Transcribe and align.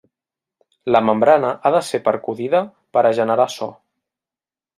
La 0.95 1.01
membrana 1.09 1.51
ha 1.63 1.71
de 1.75 1.81
ser 1.89 1.99
percudida 2.09 2.63
per 2.97 3.05
a 3.07 3.13
generar 3.21 3.47
so. 3.59 3.71